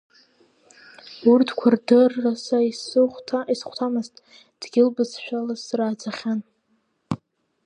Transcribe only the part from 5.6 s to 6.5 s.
срааӡахьан.